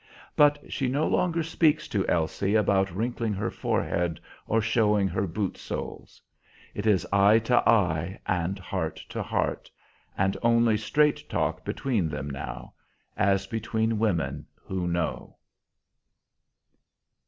But 0.35 0.63
she 0.67 0.87
no 0.87 1.05
longer 1.05 1.43
speaks 1.43 1.87
to 1.89 2.07
Elsie 2.07 2.55
about 2.55 2.89
wrinkling 2.89 3.33
her 3.33 3.51
forehead 3.51 4.19
or 4.47 4.59
showing 4.59 5.07
her 5.07 5.27
boot 5.27 5.57
soles. 5.59 6.19
It 6.73 6.87
is 6.87 7.05
eye 7.13 7.37
to 7.37 7.57
eye 7.69 8.19
and 8.25 8.57
heart 8.57 8.95
to 9.09 9.21
heart, 9.21 9.69
and 10.17 10.35
only 10.41 10.75
straight 10.75 11.29
talk 11.29 11.63
between 11.63 12.09
them 12.09 12.31
now, 12.31 12.73
as 13.15 13.45
between 13.45 13.99
women 13.99 14.47
who 14.63 14.87
know. 14.87 15.37